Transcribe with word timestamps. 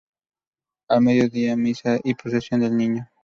Al 0.89 1.01
medio 1.03 1.29
día, 1.29 1.55
misa 1.55 1.99
y 2.03 2.15
procesión 2.15 2.61
del 2.61 2.75
Niño. 2.75 3.07